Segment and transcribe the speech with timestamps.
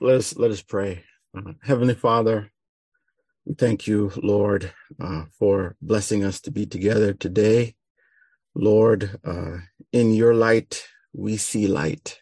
[0.00, 1.04] Let us let us pray.
[1.36, 2.50] Uh, Heavenly Father,
[3.46, 7.76] we thank you, Lord, uh, for blessing us to be together today.
[8.54, 9.58] Lord, uh,
[9.92, 10.84] in your light,
[11.14, 12.20] we see light.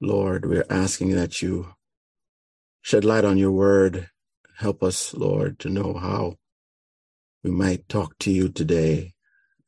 [0.00, 1.74] Lord, we're asking that you
[2.82, 4.10] shed light on your word.
[4.58, 6.36] Help us, Lord, to know how
[7.44, 9.14] we might talk to you today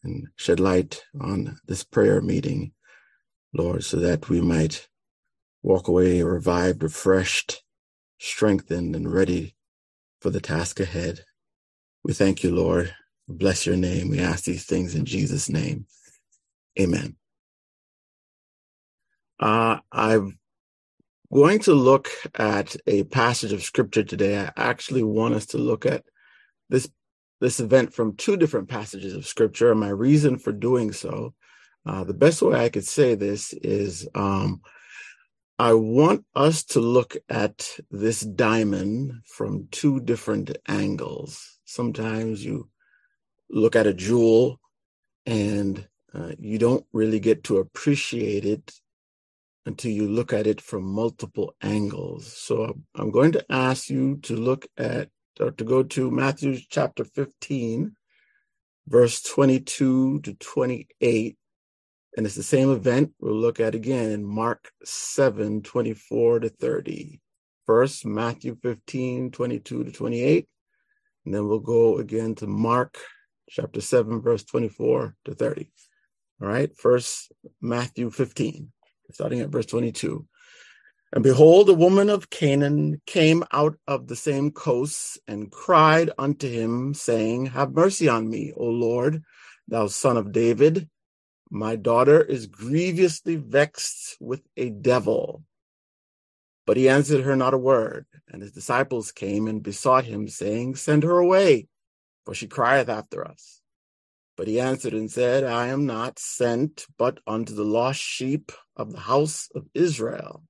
[0.04, 2.72] and shed light on this prayer meeting,
[3.54, 4.88] Lord, so that we might
[5.66, 7.64] walk away revived, refreshed,
[8.18, 9.56] strengthened, and ready
[10.20, 11.24] for the task ahead.
[12.04, 12.94] We thank you, Lord.
[13.28, 14.08] Bless your name.
[14.08, 15.86] We ask these things in Jesus' name.
[16.78, 17.16] Amen.
[19.40, 20.38] Uh, I'm
[21.32, 24.38] going to look at a passage of scripture today.
[24.38, 26.04] I actually want us to look at
[26.68, 26.88] this
[27.40, 29.72] this event from two different passages of scripture.
[29.72, 31.34] And my reason for doing so,
[31.84, 34.62] uh, the best way I could say this is um,
[35.58, 41.58] I want us to look at this diamond from two different angles.
[41.64, 42.68] Sometimes you
[43.48, 44.60] look at a jewel
[45.24, 48.70] and uh, you don't really get to appreciate it
[49.64, 52.30] until you look at it from multiple angles.
[52.36, 55.08] So I'm going to ask you to look at
[55.40, 57.96] or to go to Matthew chapter 15,
[58.88, 61.36] verse 22 to 28
[62.16, 67.20] and it's the same event we'll look at again in Mark 7 24 to 30.
[67.66, 70.48] First, Matthew 15 22 to 28.
[71.26, 72.96] And then we'll go again to Mark
[73.50, 75.70] chapter 7, verse 24 to 30.
[76.40, 76.74] All right.
[76.76, 78.72] First, Matthew 15,
[79.10, 80.26] starting at verse 22.
[81.12, 86.48] And behold, a woman of Canaan came out of the same coasts and cried unto
[86.48, 89.22] him, saying, Have mercy on me, O Lord,
[89.68, 90.88] thou son of David.
[91.50, 95.44] My daughter is grievously vexed with a devil.
[96.66, 98.06] But he answered her not a word.
[98.28, 101.68] And his disciples came and besought him, saying, Send her away,
[102.24, 103.60] for she crieth after us.
[104.36, 108.92] But he answered and said, I am not sent but unto the lost sheep of
[108.92, 110.42] the house of Israel.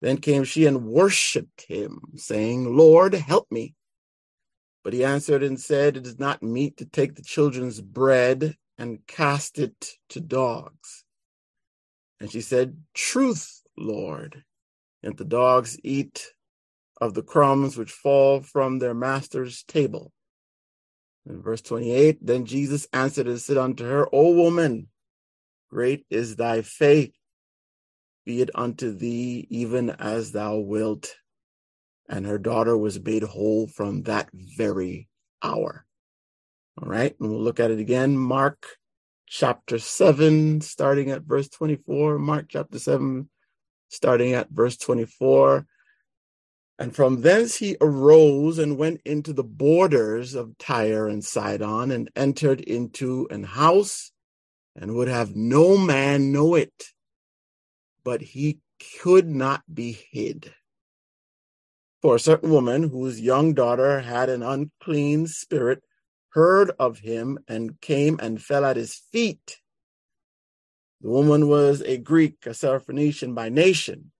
[0.00, 3.74] Then came she and worshipped him, saying, Lord, help me.
[4.84, 9.06] But he answered and said, It is not meet to take the children's bread and
[9.06, 11.04] cast it to dogs.
[12.20, 14.44] And she said, Truth, Lord.
[15.02, 16.32] And the dogs eat
[17.00, 20.12] of the crumbs which fall from their master's table.
[21.26, 24.88] In verse 28, then Jesus answered and said unto her, O woman,
[25.70, 27.12] great is thy faith.
[28.24, 31.14] Be it unto thee even as thou wilt.
[32.08, 35.08] And her daughter was made whole from that very
[35.42, 35.84] hour.
[36.80, 38.16] All right, and we'll look at it again.
[38.16, 38.76] Mark
[39.26, 42.20] chapter 7, starting at verse 24.
[42.20, 43.28] Mark chapter 7,
[43.88, 45.66] starting at verse 24.
[46.78, 52.12] And from thence he arose and went into the borders of Tyre and Sidon and
[52.14, 54.12] entered into an house
[54.76, 56.92] and would have no man know it,
[58.04, 58.60] but he
[59.00, 60.54] could not be hid.
[62.02, 65.82] For a certain woman whose young daughter had an unclean spirit
[66.38, 69.58] heard of him and came and fell at his feet.
[71.00, 74.12] The woman was a Greek, a Syrophoenician by nation,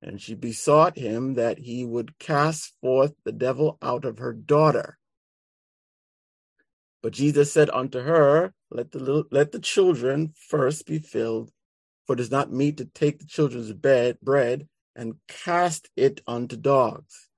[0.00, 4.96] and she besought him that he would cast forth the devil out of her daughter.
[7.02, 11.50] But Jesus said unto her, Let the little, let the children first be filled,
[12.06, 16.56] for it is not meet to take the children's bed, bread and cast it unto
[16.56, 17.28] dogs.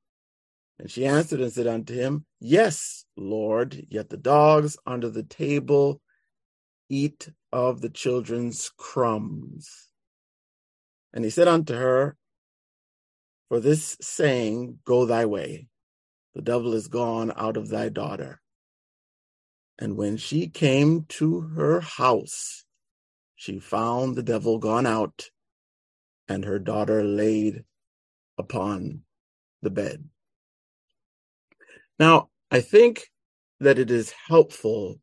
[0.78, 6.00] And she answered and said unto him, Yes, Lord, yet the dogs under the table
[6.88, 9.88] eat of the children's crumbs.
[11.12, 12.16] And he said unto her,
[13.48, 15.68] For this saying, go thy way.
[16.34, 18.40] The devil is gone out of thy daughter.
[19.78, 22.64] And when she came to her house,
[23.34, 25.30] she found the devil gone out
[26.28, 27.64] and her daughter laid
[28.36, 29.02] upon
[29.62, 30.04] the bed.
[31.98, 33.08] Now, I think
[33.60, 35.00] that it is helpful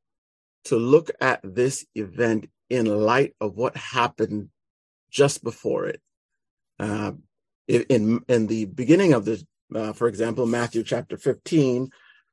[0.65, 4.49] to look at this event in light of what happened
[5.11, 6.01] just before it.
[6.79, 7.13] Uh,
[7.67, 9.43] in in the beginning of this,
[9.73, 11.89] uh, for example, Matthew chapter 15,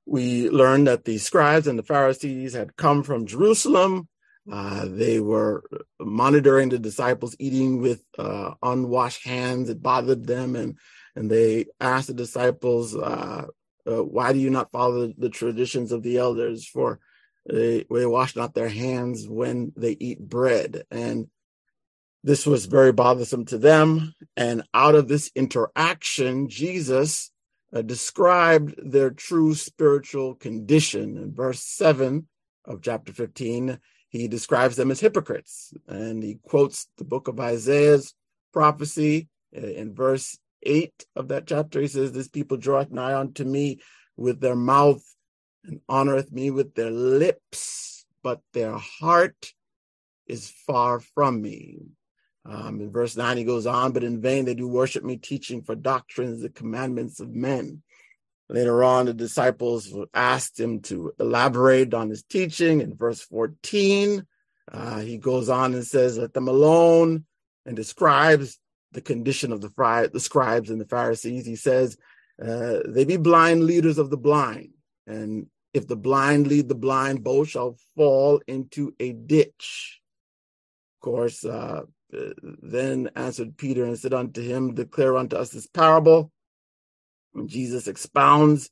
[0.07, 4.09] we learn that the scribes and the Pharisees had come from Jerusalem.
[4.51, 5.63] Uh, they were
[6.01, 9.71] monitoring the disciples eating with uh, unwashed hands.
[9.71, 10.77] It bothered them, and
[11.15, 12.97] and they asked the disciples,
[13.87, 16.67] uh, why do you not follow the, the traditions of the elders?
[16.67, 17.01] For
[17.47, 20.85] they, they wash not their hands when they eat bread.
[20.91, 21.29] And
[22.25, 24.15] This was very bothersome to them.
[24.37, 27.33] And out of this interaction, Jesus
[27.75, 31.17] uh, described their true spiritual condition.
[31.17, 32.29] In verse 7
[32.65, 35.75] of chapter 15, he describes them as hypocrites.
[35.89, 38.15] And he quotes the book of Isaiah's
[38.53, 41.81] prophecy uh, in verse 8 of that chapter.
[41.81, 43.81] He says, This people draweth nigh unto me
[44.17, 45.03] with their mouth
[45.65, 49.53] and honoreth me with their lips, but their heart
[50.27, 51.79] is far from me.
[52.45, 55.63] Um, in verse 9, he goes on, but in vain they do worship me, teaching
[55.63, 57.83] for doctrines the commandments of men.
[58.49, 62.81] Later on, the disciples asked him to elaborate on his teaching.
[62.81, 64.27] In verse 14,
[64.71, 67.25] uh, he goes on and says, Let them alone,
[67.65, 68.59] and describes
[68.93, 71.47] the condition of the, fri- the scribes and the Pharisees.
[71.47, 71.97] He says,
[72.43, 74.71] uh, They be blind leaders of the blind.
[75.07, 80.01] And if the blind lead the blind, both shall fall into a ditch.
[80.97, 86.31] Of course, uh, then answered Peter and said unto him, Declare unto us this parable.
[87.35, 88.71] And Jesus expounds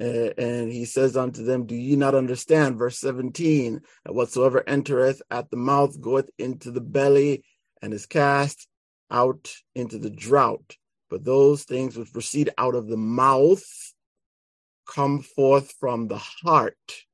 [0.00, 2.78] uh, and he says unto them, Do ye not understand?
[2.78, 7.42] Verse 17, that whatsoever entereth at the mouth goeth into the belly
[7.82, 8.68] and is cast
[9.10, 10.76] out into the drought.
[11.10, 13.64] But those things which proceed out of the mouth
[14.86, 17.04] come forth from the heart,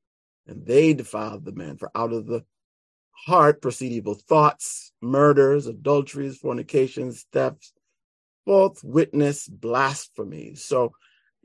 [0.46, 1.76] and they defile the man.
[1.76, 2.44] For out of the
[3.26, 7.72] heart proceed evil thoughts, murders, adulteries, fornications, thefts,
[8.44, 10.54] false witness, blasphemy.
[10.54, 10.92] So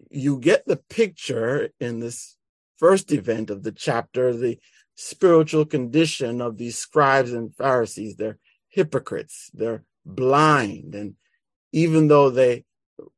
[0.09, 2.37] you get the picture in this
[2.77, 4.59] first event of the chapter, the
[4.95, 8.15] spiritual condition of these scribes and Pharisees.
[8.15, 8.37] They're
[8.69, 9.83] hypocrites, they're
[10.15, 10.95] blind.
[10.95, 11.15] And
[11.71, 12.65] even though they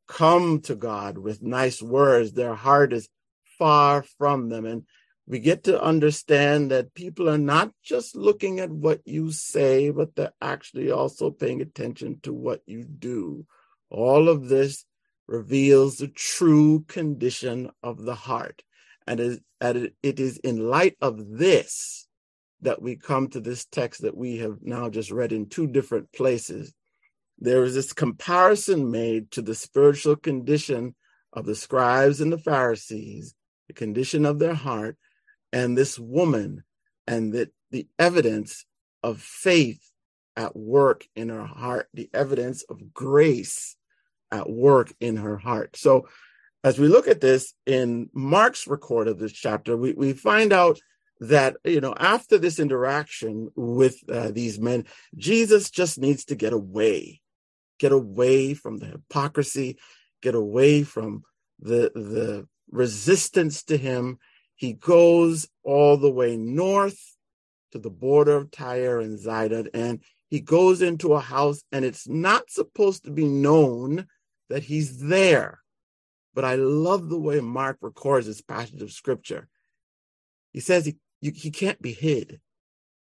[0.07, 3.09] come to God with nice words, their heart is
[3.57, 4.65] far from them.
[4.65, 4.83] And
[5.27, 10.15] we get to understand that people are not just looking at what you say, but
[10.15, 13.45] they're actually also paying attention to what you do.
[13.89, 14.85] All of this
[15.27, 18.63] reveals the true condition of the heart.
[19.07, 22.07] And it is in light of this
[22.61, 26.11] that we come to this text that we have now just read in two different
[26.11, 26.73] places.
[27.41, 30.95] There is this comparison made to the spiritual condition
[31.33, 33.33] of the scribes and the Pharisees,
[33.67, 34.95] the condition of their heart,
[35.51, 36.63] and this woman
[37.07, 38.65] and that the evidence
[39.01, 39.81] of faith
[40.37, 43.75] at work in her heart, the evidence of grace
[44.31, 45.75] at work in her heart.
[45.75, 46.07] So,
[46.63, 50.79] as we look at this in Mark's record of this chapter, we, we find out
[51.19, 54.85] that, you know, after this interaction with uh, these men,
[55.15, 57.20] Jesus just needs to get away,
[57.81, 59.77] get away from the hypocrisy,
[60.21, 61.23] get away from
[61.59, 64.19] the, the resistance to him
[64.61, 67.17] he goes all the way north
[67.71, 72.07] to the border of Tyre and Zidon, and he goes into a house, and it's
[72.07, 74.05] not supposed to be known
[74.49, 75.61] that he's there.
[76.35, 79.47] But I love the way Mark records this passage of scripture.
[80.53, 82.39] He says he, you, he can't be hid.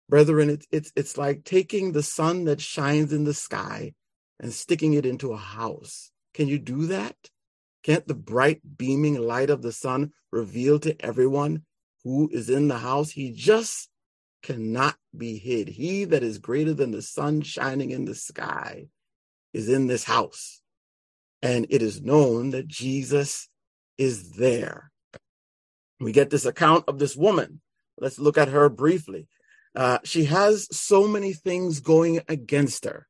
[0.09, 3.93] Brethren, it's, it's, it's like taking the sun that shines in the sky
[4.39, 6.11] and sticking it into a house.
[6.33, 7.15] Can you do that?
[7.83, 11.63] Can't the bright beaming light of the sun reveal to everyone
[12.03, 13.11] who is in the house?
[13.11, 13.89] He just
[14.43, 15.69] cannot be hid.
[15.69, 18.87] He that is greater than the sun shining in the sky
[19.53, 20.61] is in this house.
[21.41, 23.49] And it is known that Jesus
[23.97, 24.91] is there.
[25.99, 27.61] We get this account of this woman.
[27.97, 29.27] Let's look at her briefly.
[29.75, 33.07] Uh, she has so many things going against her.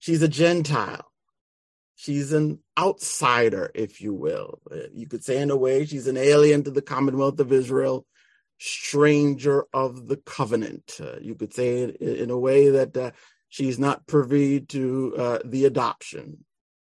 [0.00, 1.06] She's a Gentile.
[1.94, 4.60] She's an outsider, if you will.
[4.70, 8.06] Uh, you could say, in a way, she's an alien to the Commonwealth of Israel,
[8.58, 10.98] stranger of the covenant.
[10.98, 13.10] Uh, you could say, in, in a way, that uh,
[13.50, 16.46] she's not privy to uh, the adoption,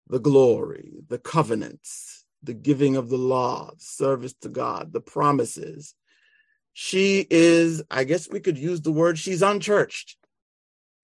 [0.09, 5.95] the glory, the covenants, the giving of the law, service to God, the promises.
[6.73, 10.17] She is, I guess we could use the word, she's unchurched.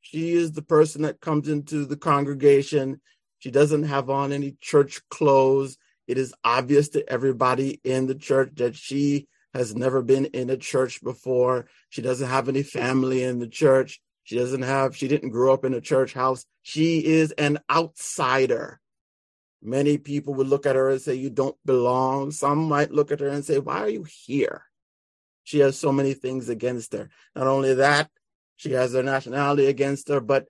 [0.02, 3.00] She is the person that comes into the congregation
[3.42, 5.76] she doesn't have on any church clothes.
[6.06, 10.56] It is obvious to everybody in the church that she has never been in a
[10.56, 11.66] church before.
[11.88, 14.00] She doesn't have any family in the church.
[14.22, 16.46] She doesn't have, she didn't grow up in a church house.
[16.62, 18.80] She is an outsider.
[19.60, 22.30] Many people would look at her and say, You don't belong.
[22.30, 24.64] Some might look at her and say, Why are you here?
[25.42, 27.10] She has so many things against her.
[27.34, 28.08] Not only that,
[28.56, 30.46] she has her nationality against her, but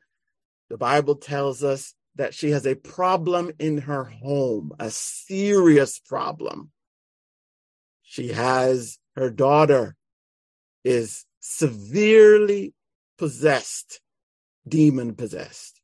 [0.68, 6.71] the Bible tells us that she has a problem in her home, a serious problem.
[8.02, 9.97] She has her daughter
[10.85, 12.75] is severely
[13.18, 14.00] possessed
[14.66, 15.80] demon possessed.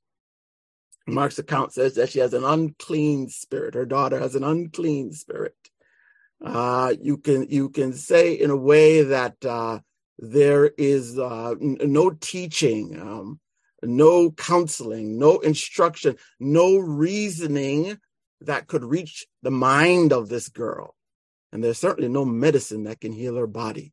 [1.06, 3.74] Mark's account says that she has an unclean spirit.
[3.74, 5.56] Her daughter has an unclean spirit.
[6.44, 9.80] Uh, you can you can say in a way that uh,
[10.18, 13.40] there is uh, n- no teaching, um,
[13.82, 17.98] no counseling, no instruction, no reasoning
[18.40, 20.94] that could reach the mind of this girl,
[21.52, 23.92] and there's certainly no medicine that can heal her body.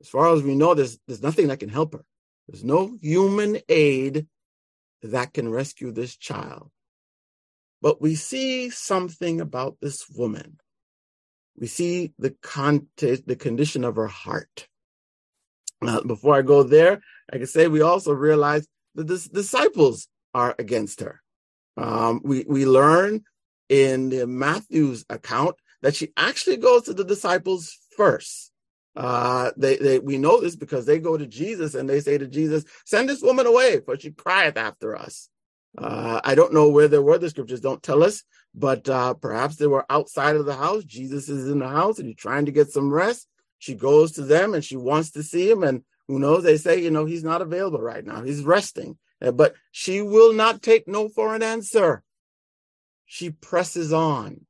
[0.00, 2.04] As far as we know, there's there's nothing that can help her.
[2.48, 4.26] There's no human aid
[5.02, 6.70] that can rescue this child.
[7.80, 10.58] But we see something about this woman.
[11.56, 14.67] We see the context, the condition of her heart.
[15.80, 17.00] Uh, before I go there,
[17.32, 21.22] I can say we also realize that the disciples are against her.
[21.76, 23.22] Um, we we learn
[23.68, 28.50] in Matthew's account that she actually goes to the disciples first.
[28.96, 32.26] Uh, they, they, we know this because they go to Jesus and they say to
[32.26, 35.28] Jesus, send this woman away for she crieth after us.
[35.76, 37.18] Uh, I don't know where they were.
[37.18, 40.82] The scriptures don't tell us, but uh, perhaps they were outside of the house.
[40.82, 43.28] Jesus is in the house and he's trying to get some rest.
[43.58, 45.62] She goes to them and she wants to see him.
[45.62, 46.44] And who knows?
[46.44, 48.22] They say, you know, he's not available right now.
[48.22, 48.98] He's resting.
[49.20, 52.02] Uh, but she will not take no for an answer.
[53.04, 54.46] She presses on.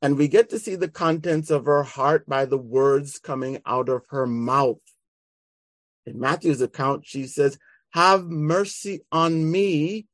[0.00, 3.88] And we get to see the contents of her heart by the words coming out
[3.88, 4.78] of her mouth.
[6.06, 7.58] In Matthew's account, she says,
[7.90, 10.06] Have mercy on me.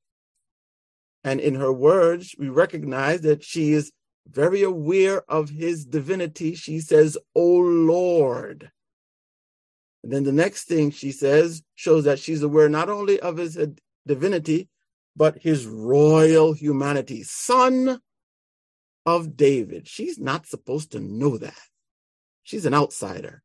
[1.23, 3.93] And in her words, we recognize that she is
[4.29, 6.55] very aware of his divinity.
[6.55, 8.71] She says, O Lord.
[10.03, 13.57] And then the next thing she says shows that she's aware not only of his
[13.57, 13.67] uh,
[14.07, 14.69] divinity,
[15.17, 17.23] but his royal humanity.
[17.23, 18.01] Son
[19.07, 19.87] of David.
[19.87, 21.55] She's not supposed to know that.
[22.43, 23.43] She's an outsider.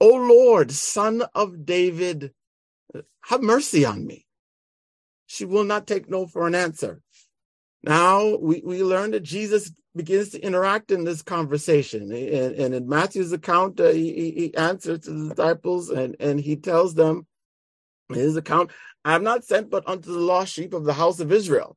[0.00, 2.32] O Lord, son of David,
[3.22, 4.26] have mercy on me.
[5.26, 7.00] She will not take no for an answer.
[7.84, 12.10] Now we, we learn that Jesus begins to interact in this conversation.
[12.10, 16.56] And, and in Matthew's account, uh, he, he answers to the disciples and, and he
[16.56, 17.26] tells them
[18.08, 18.70] in his account,
[19.04, 21.76] I am not sent but unto the lost sheep of the house of Israel.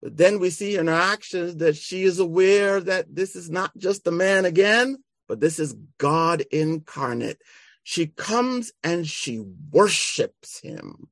[0.00, 3.76] But then we see in her actions that she is aware that this is not
[3.76, 7.40] just a man again, but this is God incarnate.
[7.82, 9.42] She comes and she
[9.72, 11.08] worships him.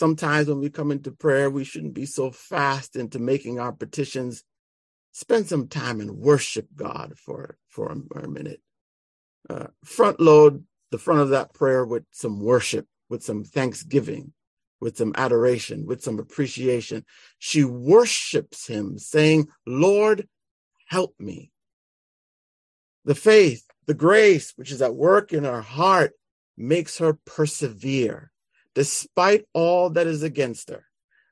[0.00, 4.44] Sometimes when we come into prayer, we shouldn't be so fast into making our petitions.
[5.12, 8.62] Spend some time and worship God for, for a, minute.
[9.50, 14.32] Uh, front load the front of that prayer with some worship, with some thanksgiving
[14.80, 17.04] with some adoration, with some appreciation.
[17.38, 20.26] She worships him, saying, Lord,
[20.86, 21.50] help me.
[23.04, 26.12] The faith, the grace which is at work in her heart
[26.56, 28.29] makes her persevere
[28.74, 30.84] despite all that is against her,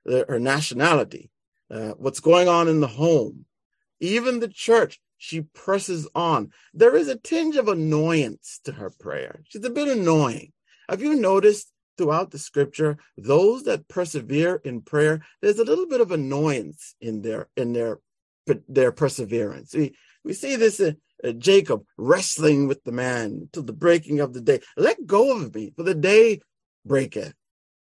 [0.06, 1.30] her nationality,
[1.70, 3.44] uh, what's going on in the home,
[4.00, 5.00] even the church.
[5.20, 6.52] She presses on.
[6.72, 9.40] There is a tinge of annoyance to her prayer.
[9.48, 10.52] She's a bit annoying.
[10.88, 16.00] Have you noticed throughout the scripture, those that persevere in prayer, there's a little bit
[16.00, 17.98] of annoyance in their in their
[18.68, 19.74] their perseverance.
[19.74, 24.32] We we see this in uh, Jacob wrestling with the man till the breaking of
[24.32, 24.60] the day.
[24.76, 26.40] Let go of me, for the day
[26.88, 27.34] breaketh.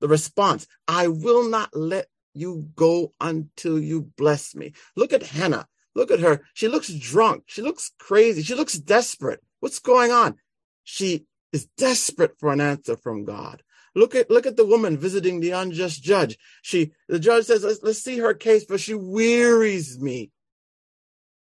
[0.01, 4.73] The response: I will not let you go until you bless me.
[4.95, 5.67] Look at Hannah.
[5.95, 6.43] Look at her.
[6.53, 7.45] She looks drunk.
[7.47, 8.43] She looks crazy.
[8.43, 9.41] She looks desperate.
[9.59, 10.35] What's going on?
[10.83, 13.63] She is desperate for an answer from God.
[13.95, 16.37] Look at look at the woman visiting the unjust judge.
[16.61, 20.31] She the judge says, let's, let's see her case, but she wearies me.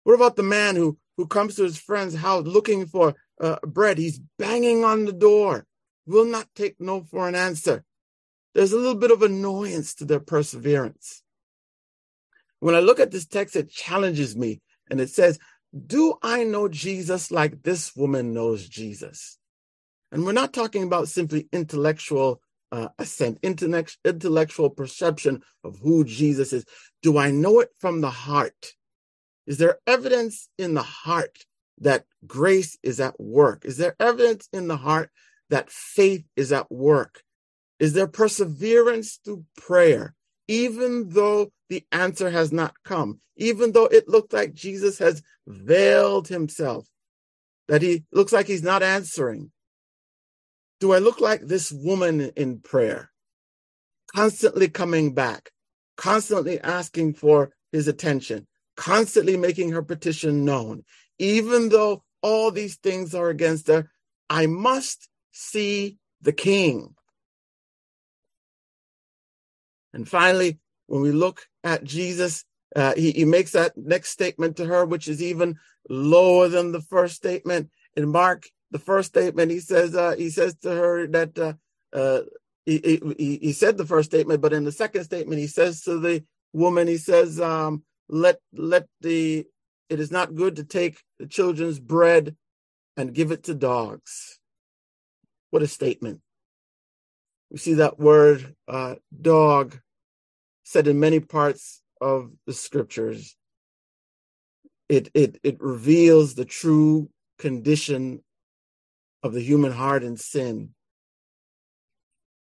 [0.02, 3.98] What about the man who who comes to his friend's house looking for uh, bread?
[3.98, 5.66] He's banging on the door.
[6.06, 7.84] Will not take no for an answer.
[8.54, 11.22] There's a little bit of annoyance to their perseverance.
[12.58, 15.38] When I look at this text, it challenges me and it says,
[15.86, 19.38] Do I know Jesus like this woman knows Jesus?
[20.12, 22.40] And we're not talking about simply intellectual
[22.72, 26.64] uh, assent, intellect, intellectual perception of who Jesus is.
[27.02, 28.74] Do I know it from the heart?
[29.46, 31.46] Is there evidence in the heart
[31.78, 33.64] that grace is at work?
[33.64, 35.10] Is there evidence in the heart
[35.50, 37.22] that faith is at work?
[37.78, 40.14] Is there perseverance through prayer,
[40.48, 46.28] even though the answer has not come, even though it looks like Jesus has veiled
[46.28, 46.86] himself,
[47.68, 49.50] that he looks like he's not answering?
[50.80, 53.10] Do I look like this woman in prayer,
[54.14, 55.50] constantly coming back,
[55.96, 60.84] constantly asking for his attention, constantly making her petition known,
[61.18, 63.90] even though all these things are against her?
[64.30, 66.94] I must see the king.
[69.92, 72.44] And finally, when we look at Jesus,
[72.76, 75.58] uh, he, he makes that next statement to her, which is even
[75.88, 77.70] lower than the first statement.
[77.96, 81.54] In Mark, the first statement, he says, uh, he says to her that uh,
[81.92, 82.20] uh
[82.66, 85.98] he, he, he said the first statement, but in the second statement, he says to
[85.98, 86.22] the
[86.52, 89.46] woman, he says, um, "Let let the
[89.88, 92.36] it is not good to take the children's bread
[92.96, 94.39] and give it to dogs."
[95.50, 96.20] What a statement!
[97.50, 99.80] We see that word uh, "dog"
[100.62, 103.36] said in many parts of the scriptures.
[104.88, 108.22] It it it reveals the true condition
[109.22, 110.70] of the human heart in sin.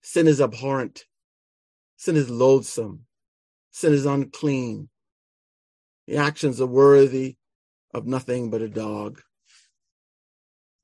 [0.03, 1.05] Sin is abhorrent.
[1.97, 3.07] Sin is loathsome.
[3.71, 4.89] Sin is unclean.
[6.07, 7.37] The actions are worthy
[7.93, 9.21] of nothing but a dog.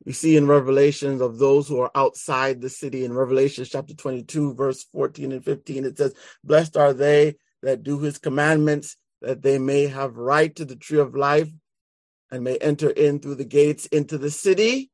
[0.05, 4.55] We see in Revelations of those who are outside the city in Revelation chapter 22,
[4.55, 9.59] verse 14 and 15, it says, Blessed are they that do his commandments, that they
[9.59, 11.49] may have right to the tree of life
[12.31, 14.91] and may enter in through the gates into the city.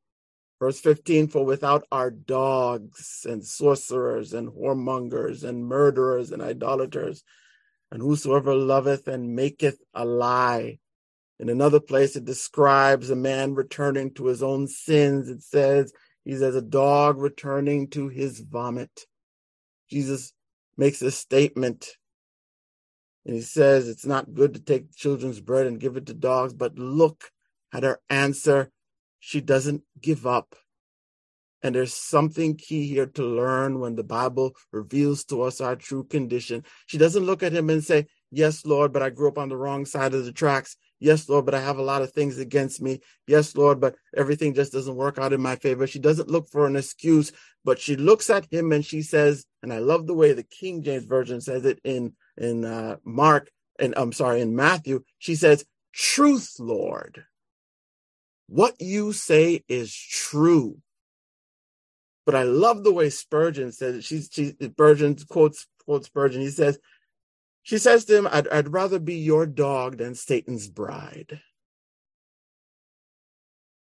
[0.60, 7.24] Verse 15, for without are dogs and sorcerers and whoremongers and murderers and idolaters,
[7.90, 10.79] and whosoever loveth and maketh a lie.
[11.40, 15.30] In another place, it describes a man returning to his own sins.
[15.30, 15.90] It says
[16.22, 19.06] he's as a dog returning to his vomit.
[19.88, 20.34] Jesus
[20.76, 21.96] makes a statement
[23.24, 26.52] and he says it's not good to take children's bread and give it to dogs,
[26.52, 27.30] but look
[27.72, 28.70] at her answer
[29.18, 30.54] she doesn't give up.
[31.62, 36.04] And there's something key here to learn when the Bible reveals to us our true
[36.04, 36.64] condition.
[36.86, 39.56] She doesn't look at him and say, Yes, Lord, but I grew up on the
[39.56, 40.76] wrong side of the tracks.
[41.00, 43.00] Yes, Lord, but I have a lot of things against me.
[43.26, 45.86] Yes, Lord, but everything just doesn't work out in my favor.
[45.86, 47.32] She doesn't look for an excuse,
[47.64, 50.82] but she looks at him and she says, and I love the way the King
[50.82, 55.64] James Version says it in, in uh, Mark, and I'm sorry, in Matthew, she says,
[55.92, 57.24] Truth, Lord.
[58.46, 60.78] What you say is true.
[62.26, 64.04] But I love the way Spurgeon says it.
[64.04, 66.40] She's she Spurgeon quotes quotes Spurgeon.
[66.42, 66.78] He says,
[67.70, 71.40] she says to him, I'd, I'd rather be your dog than Satan's bride.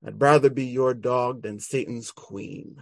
[0.07, 2.77] I'd rather be your dog than Satan's queen.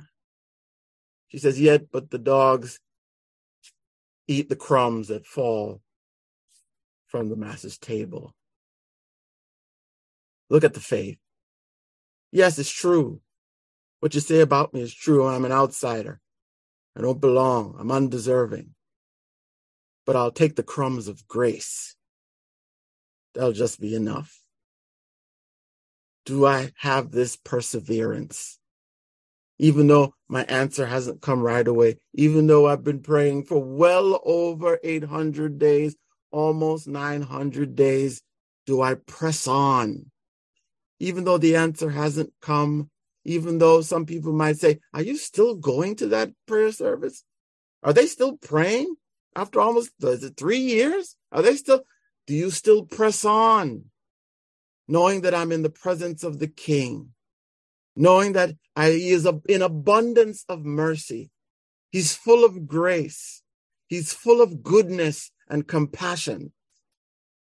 [1.29, 2.79] She says, Yet, but the dogs
[4.27, 5.81] eat the crumbs that fall
[7.07, 8.35] from the master's table.
[10.51, 11.17] Look at the faith.
[12.31, 13.19] Yes, it's true.
[13.99, 15.25] What you say about me is true.
[15.27, 16.21] I'm an outsider.
[16.95, 17.77] I don't belong.
[17.79, 18.75] I'm undeserving.
[20.05, 21.95] But I'll take the crumbs of grace.
[23.33, 24.39] That'll just be enough.
[26.25, 28.59] Do I have this perseverance?
[29.59, 34.19] Even though my answer hasn't come right away, even though I've been praying for well
[34.25, 35.95] over 800 days,
[36.31, 38.21] almost 900 days,
[38.65, 40.11] do I press on?
[41.03, 42.89] even though the answer hasn't come,
[43.25, 47.23] even though some people might say, Are you still going to that prayer service?
[47.83, 48.95] Are they still praying
[49.35, 51.15] after almost is it three years?
[51.31, 51.83] Are they still,
[52.27, 53.85] do you still press on?
[54.87, 57.09] Knowing that I'm in the presence of the King,
[57.95, 61.31] knowing that I, He is in abundance of mercy,
[61.91, 63.41] He's full of grace,
[63.87, 66.51] He's full of goodness and compassion.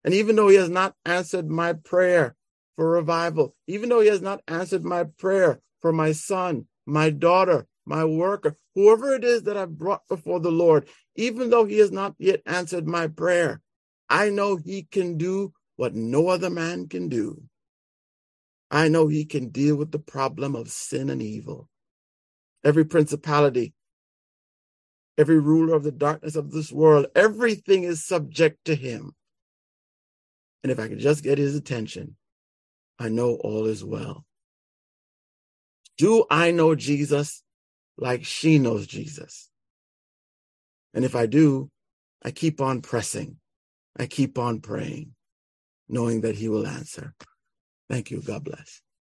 [0.03, 2.35] And even though He has not answered my prayer,
[2.75, 7.67] for revival, even though he has not answered my prayer for my son, my daughter,
[7.85, 11.91] my worker, whoever it is that I've brought before the Lord, even though he has
[11.91, 13.61] not yet answered my prayer,
[14.09, 17.43] I know he can do what no other man can do.
[18.71, 21.69] I know he can deal with the problem of sin and evil.
[22.63, 23.73] Every principality,
[25.17, 29.13] every ruler of the darkness of this world, everything is subject to him.
[30.63, 32.15] And if I could just get his attention,
[32.97, 34.25] I know all is well.
[35.97, 37.43] Do I know Jesus
[37.97, 39.49] like she knows Jesus?
[40.93, 41.69] And if I do,
[42.23, 43.37] I keep on pressing.
[43.97, 45.13] I keep on praying,
[45.89, 47.13] knowing that he will answer.
[47.89, 48.21] Thank you.
[48.21, 48.81] God bless.